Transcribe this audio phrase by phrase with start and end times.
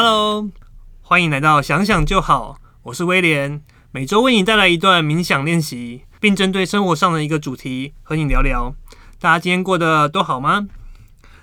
[0.00, 0.48] Hello，
[1.02, 8.76] 欢迎来到想想就好，我是威廉，每周为你带来一段冥想练习，并针对生活上的一个主题和你聊聊。
[9.18, 10.68] 大家今天过得都好吗？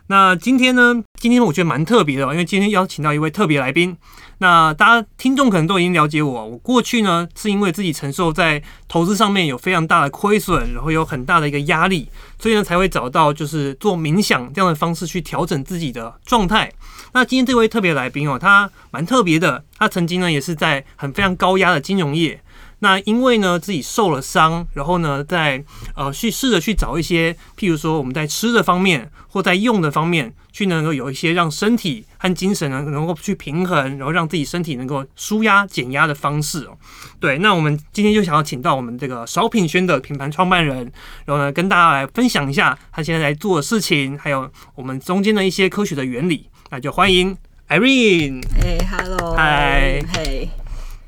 [0.07, 1.03] 那今天呢？
[1.19, 3.97] 今天我觉得蛮特别的，因为今天邀请到一位特别来宾。
[4.37, 16.71] 那大家听众可能都已经了解我，我过去呢是因为自己承受在投资上面有非常大的亏损，然后有很大的一个压力，所以呢才会找到就是做冥想这样的方式去调整自己的状态。
[17.13, 22.39] 那今天这位特别来宾哦，他蛮特别的，他曾经呢也是在很非常高压的金融业。
[22.79, 25.63] 那因为呢自己受了伤，然后呢在
[25.95, 36.77] 呃去试着去找一些，譬如说我们在吃的方面或在用的方面，去能够有一些让身体和精神能能够去平衡，然后让自己身体能够舒压减压的方式哦。
[37.19, 40.91] 对，那我们今天就想要请到我们这个少品轩的品牌创办人，
[41.25, 46.49] 然后呢跟大家来分享一下他现在在做的事情，还有我们中间的一些科学的原理。
[46.71, 47.37] 那就欢迎
[47.69, 48.43] Irene。
[48.61, 49.35] 哎，Hello。
[49.35, 50.03] 嗨。
[50.13, 50.49] 嘿。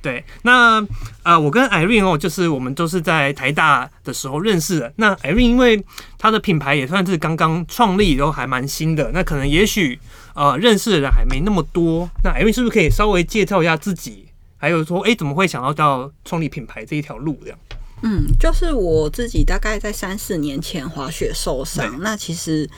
[0.08, 0.82] 对，那
[1.24, 4.94] 呃，我跟 Irene 哦，就是我们都是在台大的时候认识的。
[4.96, 5.84] 那 Irene 因为
[6.18, 10.00] 她的品牌也算是刚刚创立，然后还蛮新的，那可能也许
[10.34, 12.10] 呃认识的人还没那么多。
[12.24, 14.30] 那 Irene 是不是可以稍微介绍一下自己？
[14.56, 17.60] 还有说，哎，怎么会想要到创立品牌这一条路这样？
[18.04, 22.70] 嗯，就是我自己大概在三四年前滑雪受伤，那其实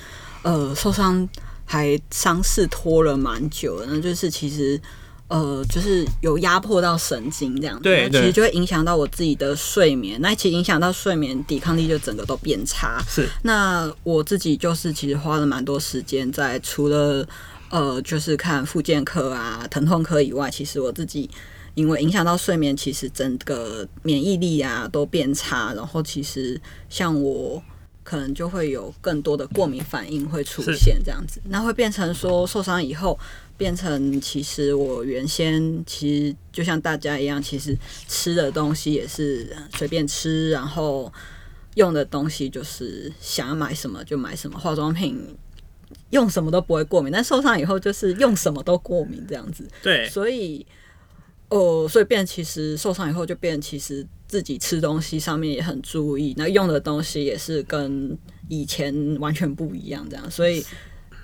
[0.41, 1.30] 呃受伤
[1.66, 4.81] 还伤势拖了蛮久的，那就是其实。
[5.30, 12.99] 呃，就是有压迫到神经这样，对，其实就会影响到我自己的睡眠，那其实影响到睡眠抵抗力就整个都变差。
[13.08, 17.23] 是，那我自己就是其实花了蛮多时间在除了
[17.69, 21.30] 呃，就是看复健科啊、疼痛科以外，其实我自己
[21.75, 27.61] 因为影响到睡眠，其实整个免疫力啊都变差，然后其实像我
[28.03, 33.15] 可能就会有更多的过敏反应会出现这样子，那会变成说受伤以后。
[33.59, 37.77] 变成其实我原先其实就像大家一样，其实
[38.08, 41.11] 吃的东西也是随便吃，然后
[41.75, 45.37] 用的东西就是想要买什么就买什么，化妆品
[46.11, 49.67] 用什么都不会过敏，但受伤以后就是用什么都过敏这样子。
[49.83, 50.65] 对，所以
[51.49, 60.65] 哦，所以变其实受伤以后就变，其实自己吃东西上面也很注意，那用的东西也是跟以前完全不一样这样，所以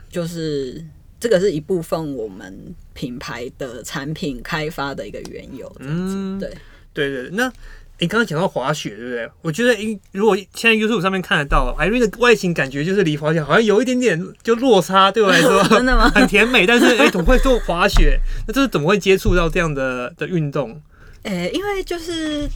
[0.09, 0.85] 就是。
[1.25, 2.55] 这个是一部分我们
[2.93, 6.53] 品牌的产品开发的一个缘由，嗯，对，
[6.93, 7.31] 对对。
[7.31, 7.51] 那
[7.97, 9.31] 你刚刚讲到滑雪，对不对？
[9.41, 16.07] 我觉得，如果现在 YouTube 上面看得到，Irene 的外形，感觉就是离滑雪好像有一点点就落差，对我来说， 真的吗？
[16.11, 18.19] 很甜美，但是哎，怎么会做滑雪？
[18.47, 20.79] 那这是怎么会接触到这样的的运动？
[21.23, 22.47] 哎，因为就是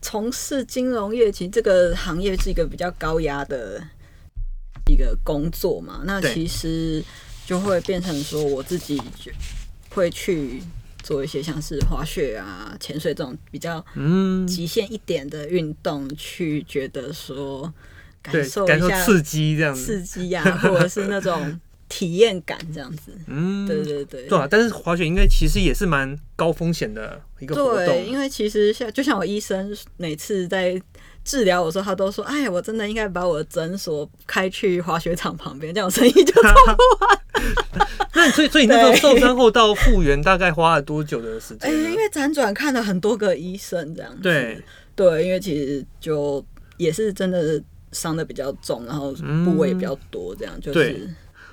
[0.00, 3.82] 从事金融业，其实这个行业是一个比较高压的
[4.88, 6.02] 一个工作嘛。
[6.04, 7.02] 那其实。
[7.52, 8.98] 就会变成说，我自己
[9.90, 10.62] 会去
[11.02, 13.84] 做一些像是滑雪啊、潜水这种比较
[14.48, 17.70] 极限一点的运动，去觉得说
[18.22, 23.12] 感受一下刺激这样子，刺激呀，或者是那种 体验感这样子。
[23.26, 24.48] 嗯，对对对，对啊。
[24.50, 30.80] 但是滑雪应该其实也是蛮高风险的一个活动，因为其实像就像我医生每次在。
[31.24, 37.18] 治疗我说，他都说：“哎，我真的应该把我的诊所开去滑雪场旁边，这样生意就做不完。”
[38.14, 41.70] 那所以，所以你那时候受伤后到复原，大概花了多久的时间？
[41.70, 44.22] 哎，因为辗转看了很多个医生，这样子。
[44.22, 44.62] 对
[44.94, 46.44] 对，因为其实就
[46.76, 49.12] 也是真的伤的比较重，然后
[49.44, 51.08] 部位比较多，这样就是。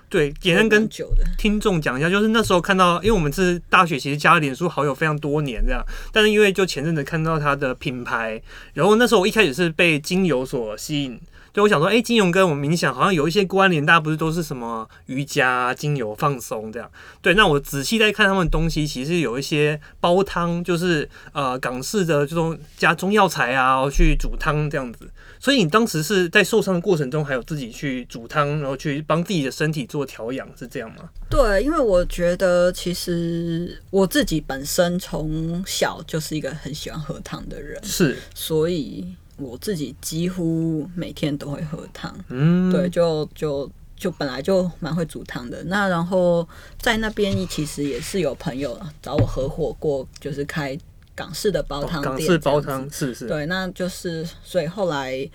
[0.09, 0.89] 对，简单跟
[1.37, 8.41] 听众讲一下，就是那时候看到，因为我们是大学，其实加了脸书好友非常多年这样，但是因为就前阵子看到他的品牌，
[8.73, 11.21] 然后那时候我一开始是被精油所吸引。
[11.51, 16.89] 对，我想说，哎，金融跟我们冥想好像有一些关联，大家不是都是什么瑜伽、精油放松这样？
[17.21, 25.09] 对，那我仔细在看他们东西，其实有一些煲汤，就是呃港式的这种加中药材啊，去煮汤这样子。
[25.39, 31.09] 所以你当时是在受伤的过程中，还有自己去煮汤，然后去帮自己的身体做调养，是这样吗？
[31.29, 39.15] 对，因为我觉得其实我自己本身从小就是一个很喜欢喝汤的人，是，所以。
[39.39, 45.63] 我自己几乎每天都会喝汤，嗯，对，就就就本来就蛮会煮汤的。
[45.63, 46.47] 那然后
[46.77, 50.77] 在那边其实也是有朋友找我合伙过，就是开
[51.15, 55.29] 港式的煲汤店，港式煲汤是是，对，那就是所以后来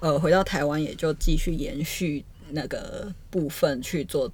[0.00, 4.30] 呃回到台湾也就继续延续那个部分去做，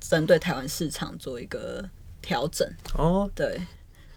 [0.00, 1.84] 针对台湾市场做一个
[2.20, 2.68] 调整。
[2.96, 3.60] 哦，对。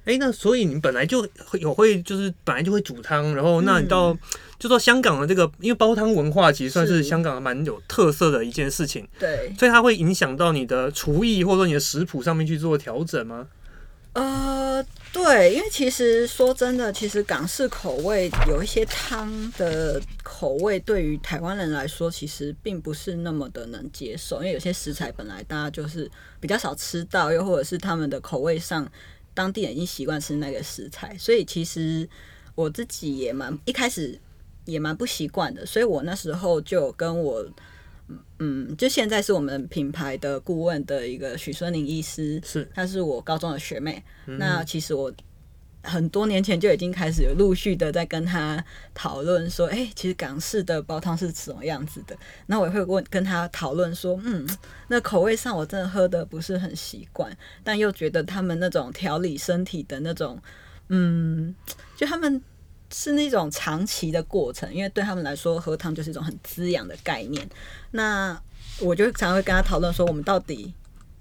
[0.08, 1.28] 哎，那所以你本来就
[1.60, 4.18] 有会，就是本来就会煮汤，然后那你到
[4.60, 7.08] 就说香港的这个，因为煲汤文化其实算是。
[7.08, 13.48] 香港蛮有特色的一件事情，对，所以它会影响到你的厨艺或者说你的食谱上面去做调整吗？
[14.12, 14.84] 呃，
[15.14, 26.10] 对，因为其实说真的，其实港式口味有一些汤的口味，对于台湾人来说，其实并不是那么的能接受，因为有些食材本来大家就是
[26.42, 28.86] 比较少吃到，又或者是他们的口味上，
[29.38, 32.10] 当地人已经习惯吃那个食材，所以其实
[32.56, 34.20] 我自己也蛮一开始
[34.66, 37.46] 也蛮不习惯的，所以我那时候就跟我。
[38.40, 44.02] 嗯，就现在是我们品牌的顾问的一个许孙林医师，是，她是我高中的学妹。
[44.26, 45.12] 那其实我
[45.88, 48.64] 很多年前就已经开始有陆续的在跟他
[48.94, 52.16] 讨论说，哎，其实港式的煲汤是什么样子的。
[52.46, 54.48] 那我也会问跟他讨论说，嗯，
[54.90, 60.40] 那口味上我真的喝的不是很习惯，但又觉得他们那种调理身体的那种，
[60.90, 61.56] 嗯，
[61.96, 62.42] 就他们。
[62.90, 67.46] 是那种长期的过程，因为对他们来说，喝汤就是一种很滋养的概念。
[67.92, 68.42] 那
[68.80, 70.74] 我就常会跟他讨论说，我们到底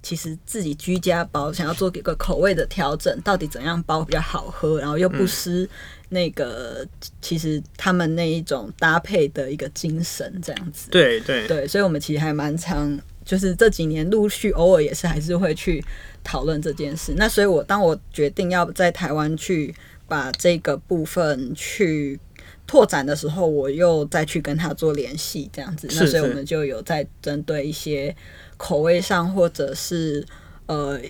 [0.07, 5.69] 其实自己居家包，想要做一个口味的调整，到底怎样包比较好喝，然后又不失
[6.11, 6.87] 那个
[7.21, 10.89] 其实他们那一种搭配的一个精神，这样子。
[10.93, 15.85] 对对对，所以我们其实还蛮常，就是这几年陆续偶尔也是还是会去
[16.23, 17.13] 讨论这件事。
[17.17, 19.75] 那所以我当我决定要在台湾去。
[20.09, 22.17] 把这个部分去
[22.67, 28.15] 拓展的时候，我又再去跟他做联系，这样子，那所以我们就有在针对一些
[28.57, 30.27] 口味上，或者是
[30.67, 31.01] 呃。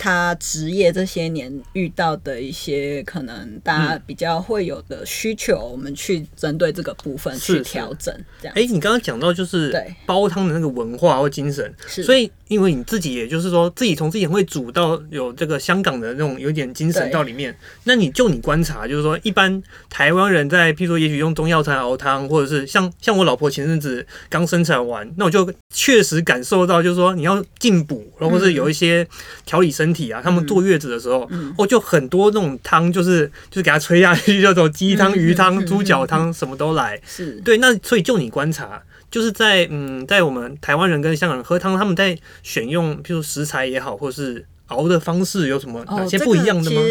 [0.00, 8.14] 他职业这些年遇到的一些可能大家比较会有的需求，我们去针对这个部分去调整。
[8.40, 9.74] 这样，哎，你刚刚讲到就是
[10.06, 19.60] 煲汤的那个文化或精神，所以因为你自己也就是说自己从自己会煮到有这个香港的那种有点精神到里面，那你就你观察，就是说一般
[19.90, 29.04] 台湾人在譬如说也许用中药材熬汤，或者是像 像我老婆前阵子刚生产完，那我就确实感受到就是说你要进补，然后是有一些
[29.44, 29.88] 调理身。
[29.88, 37.00] 身体啊，他们坐月子的时候，哦，就很多那种汤，就是就是给他吹下去，叫做鸡汤、鱼汤、猪脚汤，什么都来。
[37.06, 46.82] 是对，那所以就你观察，就是在嗯，在我们台湾人跟香港人喝汤，他们在选用，譬如食材也好，或是熬的方式有什么哪些不一样的吗？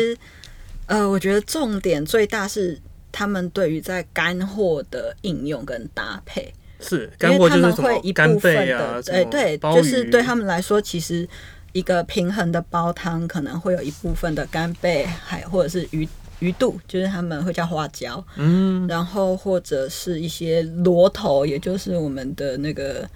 [0.88, 2.80] 呃，我觉得重点最大是
[3.12, 11.28] 他们对于在干货的应用跟搭配，是干货就是什么干贝啊，哎，对，就是对他们来说，其实。
[11.74, 16.08] 一个平衡的煲汤可能会有一部分的干贝，还或者是鱼
[16.40, 23.08] 鱼肚，就是他们会叫花椒，嗯，然后或者是一些螺头，也就是我们的那个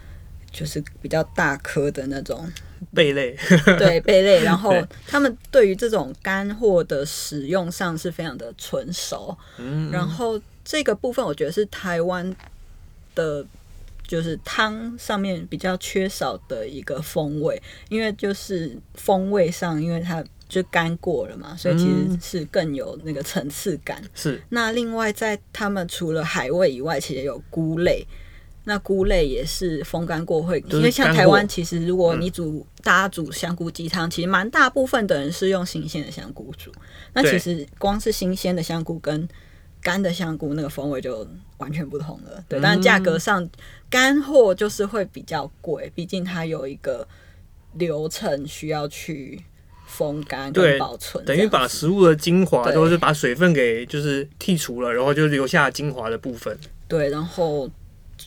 [0.51, 2.51] 就是比较大颗的那种。
[2.93, 3.37] 贝类，
[3.77, 4.43] 对 贝类。
[4.43, 4.73] 然后
[5.07, 12.35] 他们对于这种干货的使用上是非常的纯熟，嗯，然后这个部分我觉得是台湾
[13.15, 13.45] 的。
[14.07, 20.21] 就是汤上面比较缺少的一个风味，因为就是风味上，因为它
[20.51, 24.03] 就干过了嘛，所以其实是更有那个层次感。
[24.13, 24.43] 是。
[24.49, 28.05] 那另外，在他们除了海味以外，其实有菇类。
[28.63, 36.71] 那菇类也是风干过会，因为像台湾，其实如果你煮大家煮香菇鸡汤，其实蛮大部分的人是用新鲜的香菇煮。
[37.13, 39.27] 那其实光是新鲜的香菇跟
[39.81, 41.27] 干的香菇那个风味就
[41.57, 43.49] 完全不同了，对，但价格上
[43.89, 47.07] 干货就是会比较贵，毕竟它有一个
[47.73, 49.41] 流程需要去
[49.91, 56.57] 风干跟保存，等于把食物的精华都是把水分给就是剔除了，然后就留下精华的部分。
[56.87, 57.69] 对，然后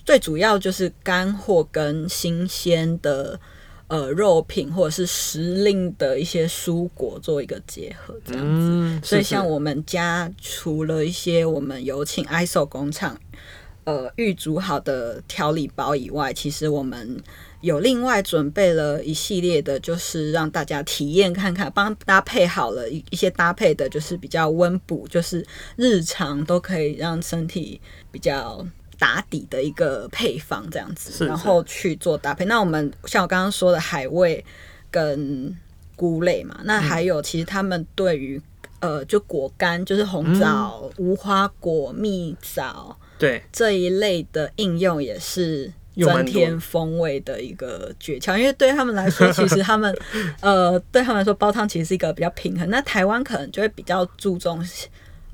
[0.04, 3.40] 最主要就是干货跟新鲜的。
[3.87, 9.06] 呃，肉品或者是时令的一些蔬果做一个结合，这样子。
[9.06, 13.21] 所以像我们家除了一些我们有请 ISO 工厂
[13.85, 17.23] 呃预煮好的调理包以外，其实我们
[17.64, 25.44] 有另外准备了一系列的，就是让大家体验看看，帮搭配好了一一些搭配的，就是比较温补，就是
[25.76, 27.80] 日常都可以让身体
[28.12, 28.66] 比较。
[28.97, 32.44] 打底的一个配方这样子，然后去做搭配。
[32.44, 34.42] 那我们像我刚刚说的海味
[34.88, 35.54] 跟
[35.97, 38.40] 菇类嘛，那还有其实他们对于
[38.78, 48.36] 呃就果干，就是红枣、无花果、蜜枣，对这一类的应用也是增添风味的一个诀窍。
[48.36, 49.96] 因为对他们来说，其实他们
[50.40, 52.68] 呃对他们来说煲汤其实是一个比较平衡。
[52.70, 54.64] 那台湾可能就会比较注重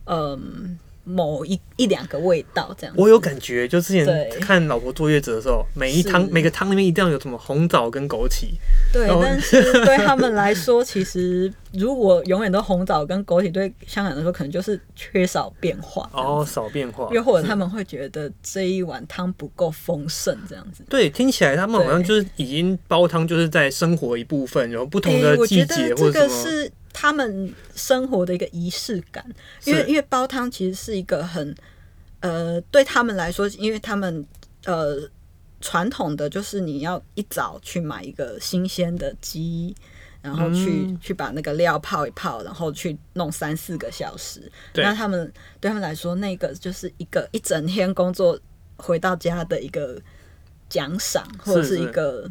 [0.06, 0.78] 嗯。
[1.10, 8.48] 某一一两个味道这样，我有感觉，就之前看老婆坐月子的时候，每一汤每个汤里面一定要有什么红枣跟枸杞。
[8.92, 16.08] 对，但是 对他们来说，其实如果永远都红枣跟枸杞，对香港人说可能就是缺少变化。
[16.12, 17.08] 哦，少变化。
[17.12, 20.84] 又或者他们会觉得这一碗汤不够丰盛，这样子。
[20.88, 26.70] 对，听起来他们好像就是已经煲汤就是在生活一部分，然后不同的季节或者什么。
[26.92, 29.24] 他们生活的一个仪式感，
[29.64, 31.54] 因为因为煲汤其实是一个很
[32.20, 34.26] 呃对他们来说，因为他们
[34.64, 35.08] 呃
[35.60, 39.74] 传统的就是你要一早去买一个新鲜的鸡。
[40.22, 44.52] 然后去、嗯去把那个料泡一泡，然后去弄三四个小时。
[44.74, 48.38] 那他们对他们来说，那个就是一个一整天工作
[48.76, 49.98] 回到家的一个
[50.68, 52.30] 奖赏，或者是是一个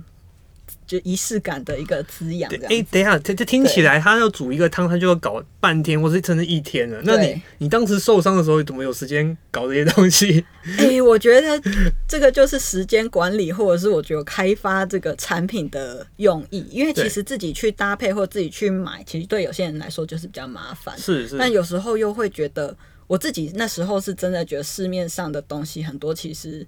[0.90, 2.52] 就仪式感的一个滋养。
[2.68, 7.00] 哎、等一下，这这听起来他要煮一个汤，他就要搞半天，或是甚至一天了。
[7.04, 10.44] 那你你当时受伤的时候，怎么有时间搞这些东西？
[10.80, 11.62] 哎、我觉得
[12.08, 16.66] 这个就是时间管理，或者是我觉得开发这个产品的用意。
[16.72, 20.98] 因为其实自己去搭配或自己去买，其实对有些人来说就是比较麻烦。
[20.98, 26.66] 是是，但有时候又会觉得，我自己那时候是真的觉得市面上的东西很多其实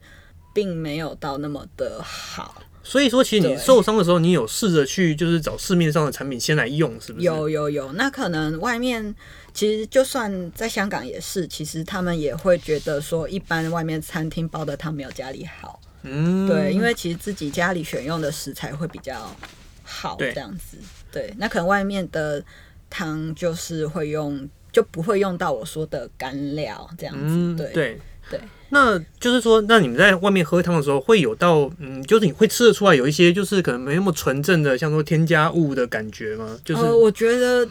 [0.54, 2.62] 并没有到那么的好。
[2.84, 7.26] 所以说，其实你受伤的时候，你有试着去就是找市面上的产品先来用，是不是？
[7.26, 9.14] 有有有，那可能外面
[9.54, 15.80] 其实就算在香港也是，其实他们也会觉得说，一般外面餐厅煲的汤没有家里好。
[16.04, 19.36] 嗯，对，因为其实自己家里选用的食材会比较
[19.84, 20.78] 好，这样子。
[21.12, 22.44] 对，那可能外面的
[22.90, 27.22] 汤就是会用，就不会用到我说的干料这样子。
[27.28, 28.00] 嗯，对对
[28.32, 28.40] 对。
[28.70, 36.58] 那就是说，那你们在外面喝汤的时候，会有到嗯，就是你会吃得出来有一些就是可能没那么纯正的，像说添加物的感觉吗？
[36.64, 37.68] 就是、呃，我觉得，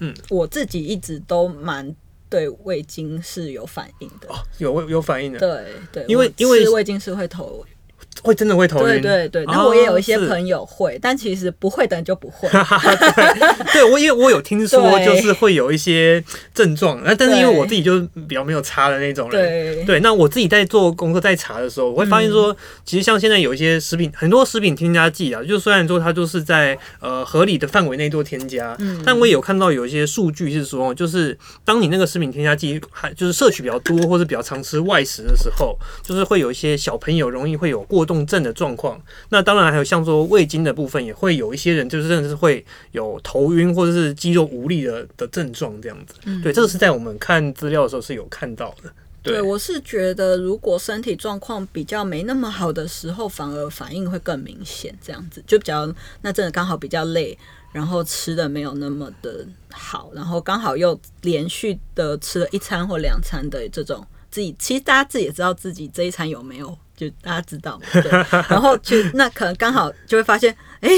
[0.00, 1.96] 嗯，我自己一直都蛮
[2.28, 4.28] 对味精是有反应的。
[4.28, 7.64] 哦有有反应的，对对，因为因为吃味精是会头
[8.22, 9.00] 会真的会头晕。
[9.00, 12.48] 对对对，那哦我也有一些朋友会，但其实不会的人就不会。
[13.72, 16.22] 对，我因为我有听说，就是会有一些
[16.54, 19.40] 症状，那但是因为我自己就比较没有查的那种人。
[19.76, 38.98] 对对，那我自己在做功课在查的时候，我会发现说，嗯其实像现在有一些食品，很多食品添加剂啊，就虽然说它就是在呃合理的范围内做添加，嗯但我也有看到有一些数据是说，就是当你那个食品添加剂还就是摄取比较多，或者比较常吃外食的时候，就是会有一些小朋友容易会有过动症的状况。
[39.30, 46.14] 那当然还有像说胃经的部分，也会有一些人就是真的是会有头晕或者是肌肉无力的的症状这样子。
[46.42, 48.90] 对，这个是在我们看资料的时候是有看到的。
[49.22, 57.36] 对，我是觉得如果身体状况比较没那么好的时候，反而反应会更明显，这样子就比较那真的刚好比较累，
[57.72, 64.06] 然后吃的没有那么的好，然后刚好又连续的吃了一餐或两餐的这种。
[64.30, 67.84] 自己其实大家自己也知道自己这一餐有没有，就大家知道嘛。
[68.02, 68.10] 对，
[68.48, 70.90] 然后就那可能刚好就会发现，哎、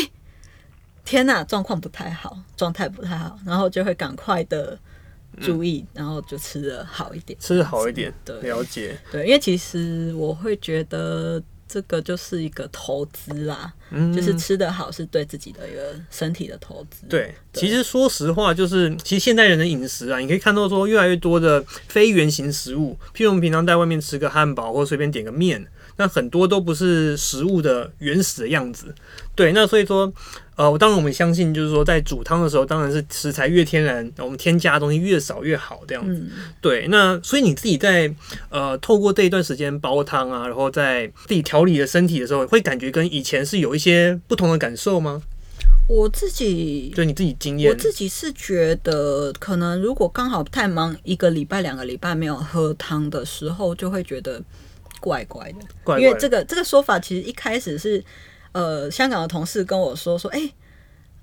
[1.05, 4.79] 天呐，状况不太好，状态不太好，然后就会赶快的
[5.41, 8.99] 注意，然后就吃的好一点，吃的好一点，对了解。
[9.11, 17.07] 对，因为其实我会觉得这个就是一个投资啦，嗯，就是吃的好是对自己的一个身体的投资。
[17.09, 25.67] 对，其实说实话，就是其实现代人的饮食啊，你可以看到说越来越多的非原形食物，譬如我们平常在外面吃个汉堡或随便点个面，
[25.99, 28.95] 那很多都不是食物的原始的样子。
[29.35, 30.13] 对，那所以说，
[30.57, 36.15] 呃，当然我们相信，就是说在煮汤的时候，当然是食材越天然，我们添加的东西越少越好，这样子。
[36.15, 38.13] 嗯，对，那所以你自己在
[38.49, 45.23] 呃透过这一段时间煲汤啊，然后在自己调理的身体的时候，会感觉跟以前是有一些不同的感受吗？
[45.89, 54.43] 我自己就你自己经验我，自己是觉得，可能如果刚好太忙，一个礼拜、两个礼拜没有喝汤的时候，就会觉得
[55.01, 55.59] 怪怪的。
[55.85, 58.05] 怪怪因为这个这个说法，其实一开始是
[58.53, 60.53] 呃香港的同事跟我说说，哎、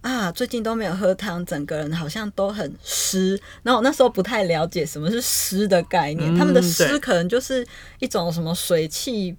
[0.01, 3.39] 啊，最近都没有喝汤，整个人好像都很湿。
[3.63, 7.65] 然后我那时候不太了解什么是湿的概念，嗯他们的湿可能就是
[8.00, 9.36] 一种什么水气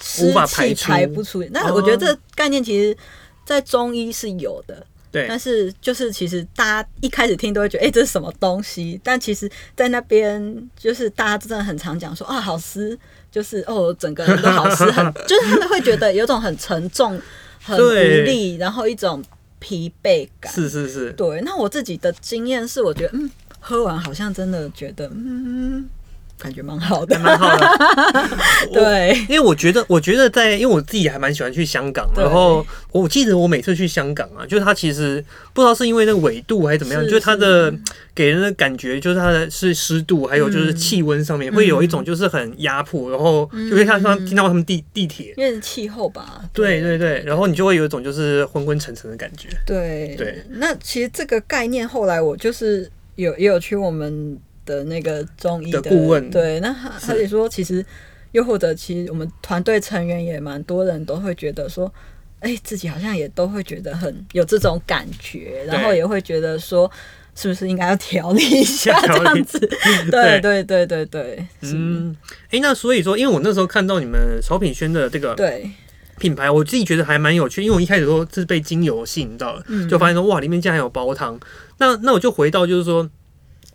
[0.00, 1.44] 湿气排不出。
[1.50, 2.96] 那我觉得这个概念其实，
[3.44, 4.86] 在中医是有的。
[5.10, 9.00] 对但是就是其实大家一开始听都会觉得，哎、这是什么东西？
[9.02, 12.98] 但其实，在那边就是大家真的很常讲说啊，好湿，
[13.30, 17.20] 就是哦，整个人都好湿，很 就是他们会觉得有种很沉重、
[17.62, 17.90] 很无
[18.24, 19.22] 力，然后一种
[19.58, 20.52] 疲惫感。
[20.52, 25.88] 是是是，对，那我自己的经验是，我觉得嗯，喝完好像真的觉得嗯，
[26.38, 27.18] 感觉蛮好的。
[27.18, 27.66] 蛮好的。
[28.72, 37.72] 对，因为我觉得，我觉得在，因为我自己还蛮喜欢去香港，对然后我记得我每次去香港啊，就是它其实不知道是因为那个纬度还是怎么样，是就是它的
[38.14, 45.34] 给人的感觉就是它的是湿度，还有就是嗯气温上面会有一种就是很压迫，然后就会看上听到他们地地铁。
[45.36, 46.42] 因为气候吧。
[46.52, 49.48] 对对对，然后你就会有一种就是昏昏沉沉的感觉。
[49.66, 54.38] 对对，那其实这个概念后来我就是有也有去我们
[54.68, 56.30] 的那个中医的顾问。
[56.30, 57.84] 对，那他他也说，其实
[58.32, 61.92] 又或者其实我们团队成员也蛮多人都会觉得说。
[62.40, 66.88] 哎、自己好像也都会觉得很有这种感觉，然后也会觉得说，
[67.34, 69.58] 是不是应该要调理一下 这样子？
[70.08, 70.62] 对 对。
[70.62, 72.16] 对对对，嗯，嗯，
[72.52, 75.68] 哎、那所以说，因为我那时候看到你们曹品轩的这个对，
[76.20, 79.88] 品牌，我自己觉得还蛮有趣，因为我一开始说是被精油吸引到了，嗯。
[79.88, 81.36] 就发现说哇，里面竟然还有煲汤。
[81.78, 83.10] 那那我就回到就是说，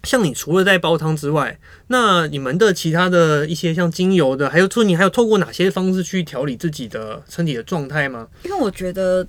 [0.04, 1.58] 像你除了在煲汤之外，
[1.88, 8.28] 那你们的其他的一些像精油的，还有说你还有透过哪些方式去调理自己的身体的状态吗？
[8.44, 9.26] 因为我觉得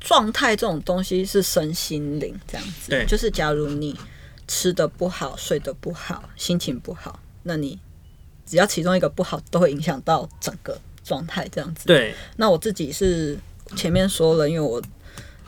[0.00, 3.94] 状态这种东西是身心灵这样子，对就是假如你
[4.48, 7.78] 吃的不好、睡得不好、心情不好，那你
[8.46, 11.86] 只要其中一个不好，都会影响到整个状态这样子。
[11.86, 13.38] 对，那我自己是
[13.76, 14.82] 前面说了，因为我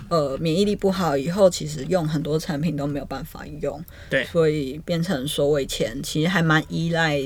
[0.08, 7.20] 呃免疫力不好，以后其实用很多产品都没有办法用，对所以变成说我以前其实还蛮依赖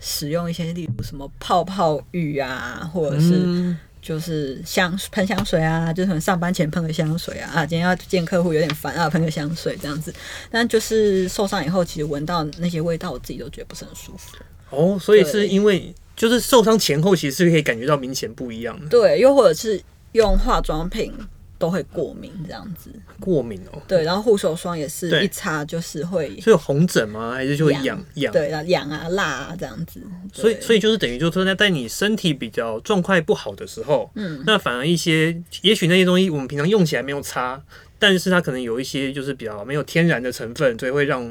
[0.00, 10.14] 使用一些例如什么泡泡浴啊，或者是嗯，就是香喷香水啊，就是可能上班前喷个香水啊，啊，今天要见客户有点烦啊，喷个香水这样子。
[10.50, 14.36] 但就是受伤以后，其实闻到那些味道，我自己都觉得不是很舒服。
[14.70, 19.80] 哦，所以是因为就是受伤前后其实是可以感觉到明显不一样的，对，又或者是
[20.12, 21.12] 用化妆品
[21.58, 22.90] 都会过敏这样子。
[23.20, 23.82] 过敏哦。
[23.88, 27.32] 对，然后护手霜也是一擦就是会所以有红疹吗？
[27.32, 28.32] 还是就会痒痒？
[28.32, 30.00] 对，然后痒啊、辣啊这样子。
[30.32, 37.62] 所以，所以就是等于就是说，在在你身体比较状态不好的时候，嗯，那反而一些，也许那些东西我们平常用起来没有擦，
[37.98, 41.26] 但是它可能有一些就是比较没有天然的成分，所以会让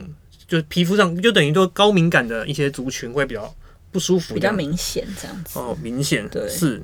[0.48, 3.54] 就是皮肤上就等于说高敏感的一些族群会比较
[3.92, 5.60] 不舒服，比较明显这样子。
[5.60, 6.82] 哦，明显对是。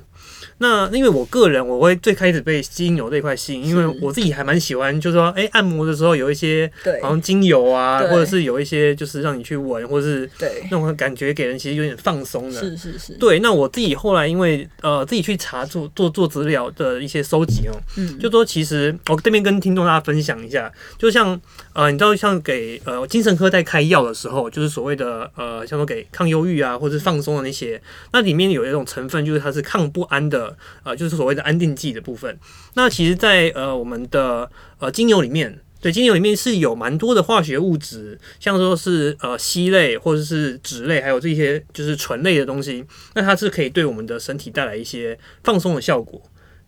[0.60, 7.02] 那因为我个人，我会最开始被精油这一块吸引，因为我自己还蛮喜欢，就是说，哎、按摩的时候有一些对。
[7.02, 10.62] 好像精油啊，或者是有一些就是让你去闻，或者是对。
[10.66, 12.60] 那种感觉给人其实有点放松的。
[12.60, 21.40] 是是是，对，那我自己后来因为呃自己去查做做做资料的一些收集哦，嗯，就说其实我这边跟听众大家分享一下，就像
[21.74, 27.82] 呃你知道像给呃精神科在开药的时候，就是所谓的呃像说给抗忧郁啊或者是放松的那些，
[28.14, 32.40] 那里面有一种成分就是它是抗不安的，呃就是所谓的安定剂的部分。
[32.74, 35.60] 那其实在，呃我们的呃精油里面。
[35.84, 46.22] 对，精油里面是有蛮多的化学物质，像说是呃烯类或者是酯类，还有这些就是醇类的东西，那它是可以对我们的身体带来一些放松的效果。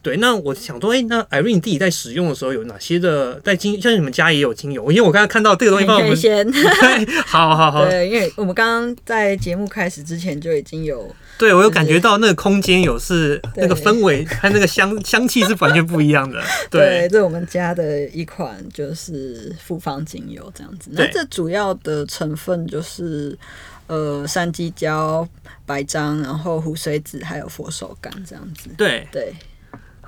[0.03, 6.45] 对，那我想说，哎、那 Irene 你自己在使用的时候有哪些的在精，像你们家也有精油，因为我刚刚看到这个东西，帮我们先
[7.25, 20.89] 好好好， 对，因为我们刚刚在节目开始之前就已经有对我有感觉到那个空间有是那个氛围 和那个香香气是完全不一样的， 对，这是我们家的一款就是复方精油这样子。
[20.91, 23.37] 那对这主要的成分就是
[23.87, 25.25] 呃山鸡椒、
[25.65, 28.69] 白樟，然后胡水子还有佛手柑这样子。
[28.77, 29.33] 对，对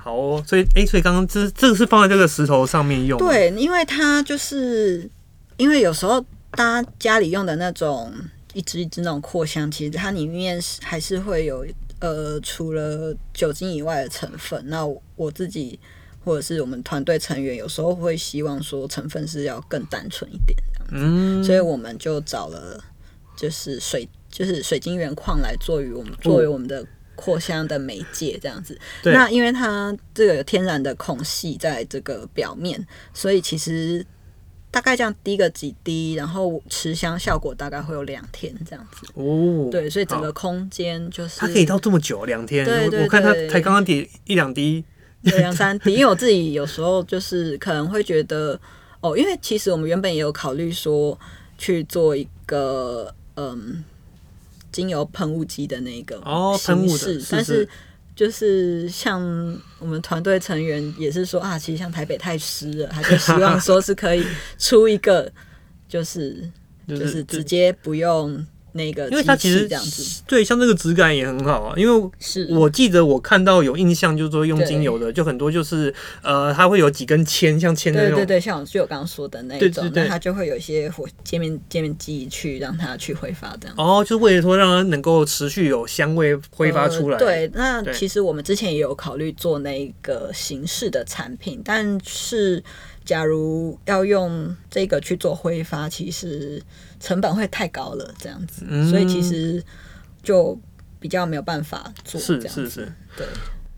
[0.06, 5.10] 好哦，所以哎、所以刚刚这这个是放在这个石头上面用，，对，因为它就是
[5.56, 8.12] 因为有时候大家家里用的那种
[8.54, 11.66] 一支一支那种扩香，其实它里面是还是会有
[11.98, 14.62] 呃除了酒精以外的成分。
[14.68, 15.76] 那我自己
[16.24, 20.56] 或者是我们团队成员有时候会希望说成分是要更单纯一点。
[20.92, 22.80] 嗯，所以我们就找了
[23.36, 26.86] 就是水，就是水晶原矿来作为我们作为我们的
[27.16, 28.78] 扩香的媒介，这样子。
[29.02, 34.06] 那因为它这个有天然的孔隙在这个表面，所以其实
[34.70, 39.06] 大概这样滴个几滴，然后持香效果大概会有两天这样子。
[39.14, 44.84] 哦，对，所以整个空间就是它可以到这么久，两天，对我看它才刚刚滴一两滴，
[45.22, 48.60] 两三滴，因为我自己有时候就是可能会觉得，
[49.00, 51.18] 哦，因为其实我们原本也有考虑说
[51.56, 53.82] 去做一个嗯
[54.76, 57.66] 精油喷雾机的那个哦喷雾的形式但是
[58.14, 59.22] 就是像
[59.78, 64.22] 我们团队成员也是说啊，其实像台北太湿了，他就希望说是可以
[64.58, 65.32] 出一个
[65.88, 66.46] 就是
[66.86, 83.74] 就就是直接不用那个因为它其实器这样子，对像这个质感也很好啊，因为是我记得我看到有印象，就是说用精油的，就很多就是呃，它会有几根铅，像铅的那种，对对对，像就我刚刚说的那一种，对它就会有一些火界面界面记忆去让它去挥发这样。
[83.76, 87.18] 哦，就是为了说让它能够持续有香味挥发出来。
[87.18, 92.62] 呃对，那其实我们之前也有考虑做那个形式的产品，但是
[93.04, 96.60] 假如要用这个去做挥发，其实
[97.00, 99.62] 成本会太高了，这样子，嗯所以其实
[100.22, 100.58] 就
[100.98, 102.40] 比较没有办法做是。
[102.48, 102.92] 是是。
[103.16, 103.26] 对，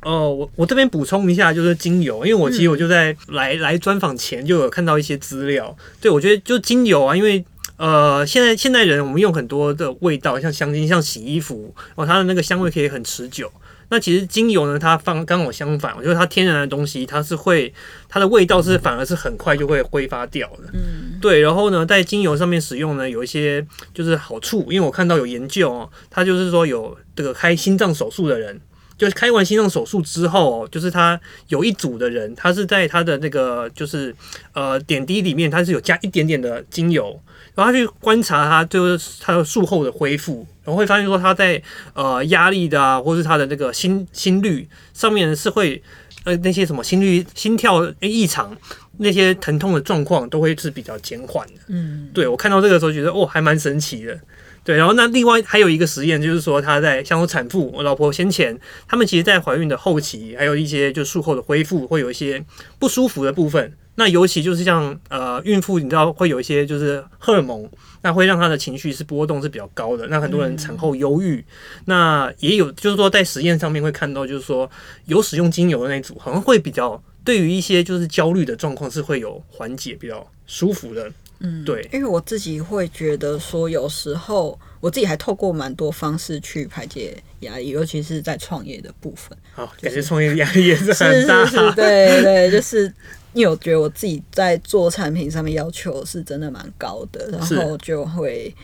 [0.02, 7.44] 哦，我我这边补充一下，就是精油，因为我其实我就在来、来专访前就有看到一些资料，对我觉得就精油啊，因为
[7.76, 13.50] 呃，现在现代人我们用很多的味道，像香精、像洗衣服，哦，它的那个香味可以很持久。
[13.90, 17.72] 那其实精油呢，它放刚好相反，我觉得它天然的东西，它是会
[18.08, 20.64] 它的味道是反而是很快就会挥发掉的。
[20.74, 21.40] 嗯，对。
[21.40, 28.60] 然后呢，在精油上面使用呢，有一些就是好处，因为我看到有研究哦，它就是说有这个开心脏手术的人。
[28.96, 34.12] 就是开完心脏手术之后，就是他有一组的人，他是在他的那个就是
[34.52, 37.16] 呃点滴里面，他是有加一点点的精油，
[37.54, 41.62] 然后他去观察他就是他的术后的恢复，然后会发现说他在
[41.94, 45.80] 呃压力的啊，或是他的那个心心率上面是会
[46.24, 48.56] 呃那些什么心率心跳异常
[48.98, 51.54] 那些疼痛的状况都会是比较减缓的。
[51.68, 54.18] 嗯，对我看到这个时候觉得哦还蛮神奇的。
[54.64, 62.44] 对，然后那另外还有一个实验，就是说他在像我产妇，我老婆先前，他们其实在怀孕的后期，还有一些就术后的恢复，会有一些
[62.78, 63.72] 不舒服的部分。
[63.98, 67.68] 那尤其就是像呃孕妇，你知道会有一些就是荷尔蒙，
[68.02, 70.06] 那会让她的情绪是波动是比较高的。
[70.06, 71.44] 那很多人产后忧郁，
[71.86, 74.70] 那也有就是说在实验上面会看到，就是说
[75.06, 81.10] 有使用精油的那组，好像会比较对于一些就是焦虑的状况是会有缓解，比较舒服的。
[81.40, 89.38] 嗯，对，因为我自己会觉得说，有时候我自己还透过蛮多方式去排解压力，尤其是在创业的部分。
[89.52, 91.44] 好，感觉创业压力也是很大。
[91.44, 92.92] 是是是，对对，就是
[93.32, 98.54] 因为我觉得我自己在做产品上面要求是真的蛮高的，然后就会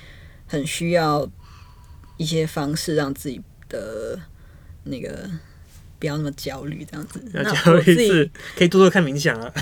[0.47, 1.29] 很需要
[2.17, 4.19] 一些方式让自己的
[4.85, 5.29] 那个
[5.99, 7.23] 不要那么焦虑，这样子。
[7.33, 9.53] 那焦虑是可以多多看冥想啊。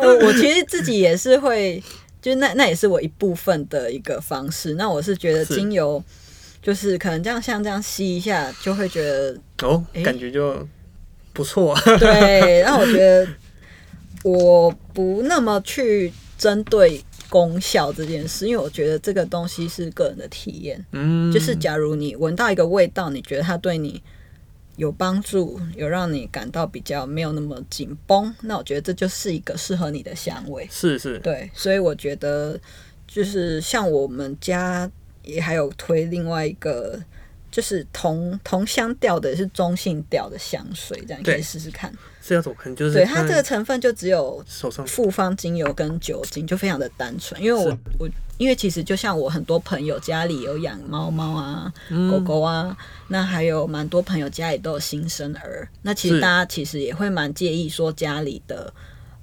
[0.00, 1.82] 我我其实自己也是会。
[2.22, 4.74] 就那那也是我一部分的一个方式。
[4.74, 6.04] 那我是觉得精油
[6.62, 10.68] 就是可能这样像这样吸一下，就会觉得哦，感觉就
[11.32, 11.74] 不错。
[11.98, 13.26] 对，然后我觉得
[14.24, 20.84] 我不那么去针对功效这件事，因为我觉得这个东西是个人的体验。
[20.92, 24.02] 嗯，就是假如你闻到一个味道，你觉得它对你。
[24.76, 30.66] 有帮助，有让你感到比较没有那么紧绷，那我觉得这就是一个适合你的香味。
[30.70, 32.58] 是是，对，所以我觉得
[33.06, 34.90] 就是像我们家
[35.22, 36.98] 也还有推另外一个，
[37.50, 41.92] 就是同同香调的，是中性调的香水，这样可以试试看。
[42.20, 42.74] 是要怎么喷？
[42.76, 44.44] 就是对它这个成分就只有
[44.86, 47.40] 复方精油跟酒精，就非常的单纯。
[47.42, 51.72] 因为我我因为其实就像我很多朋友家里有养猫猫啊、
[52.10, 52.76] 狗狗啊。
[53.12, 58.72] 那还有蛮多朋友家里都有新生儿，那其实大家其实也会蛮介意说家里的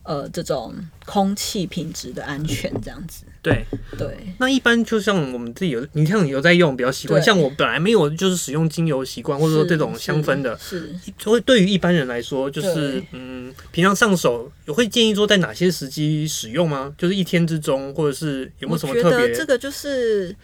[0.08, 0.74] 呃这种
[1.06, 3.26] 空气品质的安全这样子。
[3.42, 3.66] 对
[3.98, 4.18] 对。
[4.40, 10.96] 那一般就像我们自己有，你像你有在用比较习惯，像我本来没有就是使用精油习惯，或者说这种香氛的，是。
[11.26, 16.94] 会对于一般人来说，就是嗯，平常上手有会建议说在哪些时机使用吗？
[16.98, 19.32] 就是一天之中，或者是有没有什么特别？
[19.34, 20.36] 这个就是。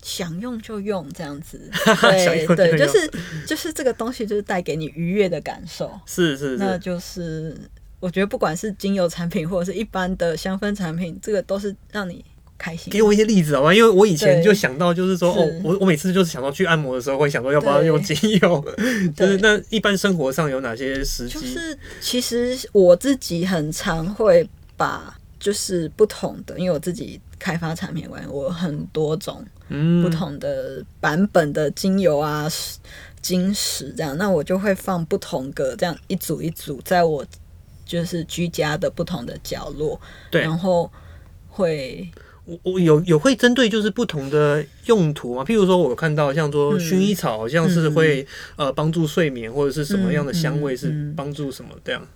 [0.00, 3.10] 想用就用这样子， 对对，就是
[3.44, 7.56] 就是这个东西就是带给你愉悦的感受，是是，那就是
[8.00, 12.24] 我觉得不管是精油产品或者是一般的香氛产品，这个都是让你
[12.56, 12.92] 开心。
[12.92, 13.74] 给我一些例子好吗？
[13.74, 18.64] 因为我以前就想到就是说，哦，我我每次就是想到去按摩的时候会想说要不要用精油，
[19.16, 21.34] 就是那一般生活上有哪些时机？
[21.34, 29.44] 就是其实我自己很常会把就是不同的，因为我自己开发产品，我很多种。
[30.02, 32.48] 不同的版本的精油啊，
[33.20, 37.22] 晶石这样，那我就会放不同个这样一组一组，在我
[37.88, 40.88] 就是居家的不同的角落，对，然后
[41.48, 42.08] 会
[42.44, 48.24] 我我有有会针对就是不同的用途嘛，譬如说我看到像说薰衣草好像是会
[48.56, 52.06] 呃帮助睡眠，或者是什么样的香味是帮助什么这样，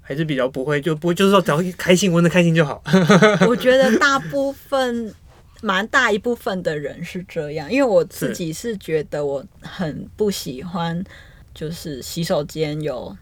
[0.00, 2.82] 还是比较不会就不会就是说只要开心闻的开心就好。
[3.46, 5.14] 我觉得大部分。
[5.62, 11.04] 蛮大一部分的人是这样，因为我自己是觉得我很不喜欢，
[11.52, 13.14] 就是洗手间有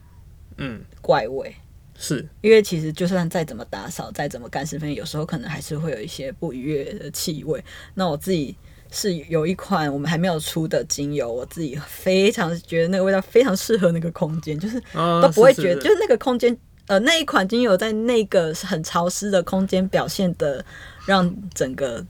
[0.58, 0.80] 嗯。
[1.00, 1.52] 怪味，
[2.00, 7.62] 是因为其实就算再怎么打扫，再怎么干湿分有时候可能还是会有一些不愉悦的气味。
[7.94, 8.54] 那我自己
[8.92, 16.56] 是有一款我们还没有出的精油，我自己非常觉得那个味道非常适合那个空间，就是都不会觉得，就是那个空间
[16.86, 20.64] 呃那一款精油在那个很潮湿的空间表现的
[21.04, 22.06] 让整个。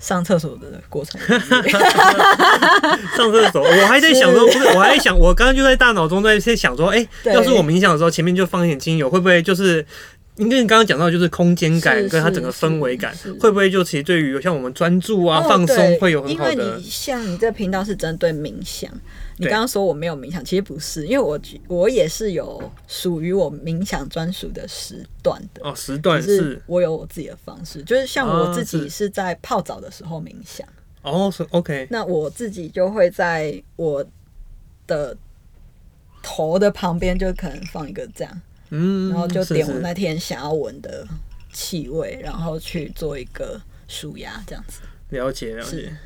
[0.00, 1.20] 上厕所的过程，
[3.20, 9.84] 上厕所，我还在想说，不是，我还在想，我刚刚就在大脑中在在想说，哎，要是我冥想的时候前面就放一点精油，会不会就是
[10.36, 18.90] 因为你刚刚讲到就是空间感跟它整个氛围感，会不会就其实对于像我们专注啊、哦放松会有很好因为你像你这频道是针对冥想，
[19.36, 25.60] 你刚刚说我没有冥想，其实不是，因为我我也是有属于我冥想专属的时段的。
[25.62, 26.62] 哦时段是是。
[26.66, 29.00] 我有我自己的方式，就是像我啊自己是。
[29.00, 30.66] 是在泡澡的时候冥想，
[31.02, 34.04] 哦是 OK 那我自己就会在我
[34.86, 35.16] 的
[36.22, 41.06] 头的旁边，就可能放一个这样，嗯，然后就点我那天想要闻的
[41.52, 44.80] 气味，然后去做一个舒压，这样子。
[45.08, 45.96] 了解了解是。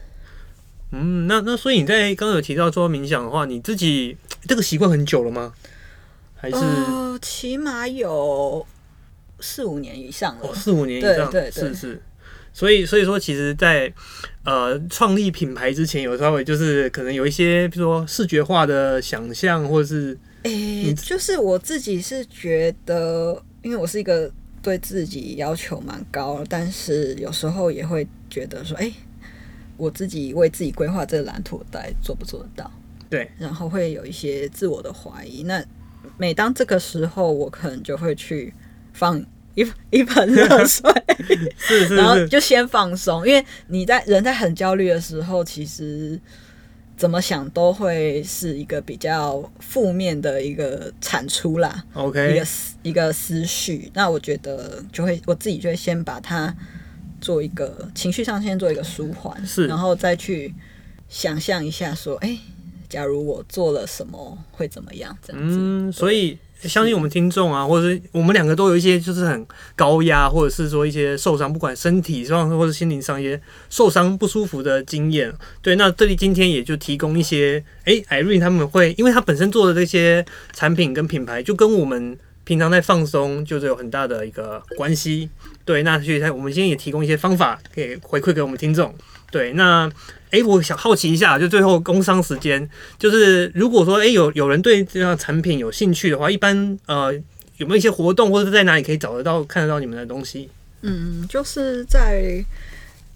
[0.92, 5.52] 嗯，那那所以你在刚刚有提到说冥想的话，你自己这个习惯很久了吗？
[6.36, 8.64] 还是呃，起码有
[9.40, 10.48] 四五年以上了。
[10.48, 11.30] 哦四五年以上？
[11.30, 12.02] 对对对是是。
[12.54, 13.92] 所以所以说，其实在，
[14.44, 24.30] 呃创立品牌之前，有稍微就是可能有一些，比如说视觉化的想象，或者是诶、就是我自己是觉得，因为我是一个
[24.62, 28.94] 对自己要求蛮高，但是有时候也会觉得说，诶、
[29.76, 32.70] 我自己为自己规划这个蓝图，到底做不做得到？
[33.10, 35.42] 对，然后会有一些自我的怀疑。
[35.42, 35.64] 那
[36.16, 38.54] 每当这个时候，我可能就会去
[38.92, 39.20] 放
[39.54, 40.90] 一一盆热水，
[41.56, 46.20] 是是然后，就先放松，因为你在人在很焦虑的时候，其实
[46.96, 53.90] 怎么想都会是一个比较负面的一个产出啦，OK 一个思一个思绪。
[53.94, 56.54] 那我觉得就会我自己就会先把它
[57.20, 60.54] 做一个情绪上先做一个舒缓，是然后再去
[61.08, 62.38] 想象一下说，哎、
[62.88, 65.16] 假如我做了什么会怎么样？
[65.20, 66.38] 这样子，嗯，所以
[66.68, 69.46] 相信我们听众啊，或者是我们两个都有一些就是很
[69.76, 75.32] 高压，或者是说一些受伤，不管身体上或者心灵上一些受伤不舒服的经验。
[75.62, 85.28] 对，那这里今天也就提供一些，诶 i r e n e 他们会，因为他本身做的这些产品跟品牌，就跟我们平常在放松就是有很大的一个关系。
[85.64, 88.94] 对，那所以他我们今天也提供一些方法，可以回馈给我们听众。
[89.34, 89.90] 对，那
[90.30, 97.12] 哎，我想好奇一下，就最后工商时间，就是如果说哎有有人对这样产品有兴趣的话，一般呃
[97.56, 100.48] 有没有一些活动，或者是在哪里可以找得到、看得到你们的东西？
[100.82, 102.44] 嗯，就是在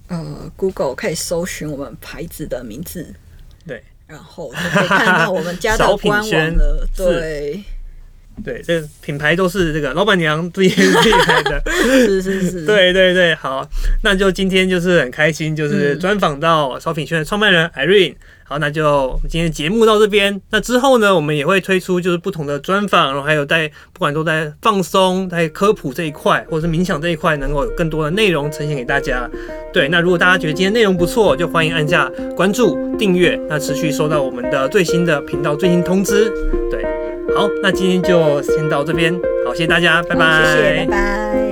[0.08, 3.14] 呃 Google 可以搜寻我们牌子的名字，
[3.64, 7.64] 对，然后就可以看到我们家小的官网了，是对，
[8.44, 11.62] 对，这个品牌都是这个老板娘自己自己开的。
[11.70, 13.68] 是是是，对对对，好，
[14.02, 18.14] 那就今天就是很开心，就是嗯专访到烧品轩的创办人 Irene。
[18.44, 20.40] 好，那就今天节目到这边。
[20.48, 29.28] 那之后呢，我们也会推出就是不同的专访，然后还有在不管都在放松、在科普这一块，或者是冥想这一块，能够有更多的内容呈现给大家。
[29.70, 36.32] 对，那如果大家觉得今天内容不错，就欢迎按下关注、订阅，那持续收到我们的最新的频道最新通知。
[36.70, 36.82] 对，
[37.36, 39.12] 好，那今天就先到这边，
[39.44, 41.47] 好，谢谢大家，拜拜，谢谢，拜拜。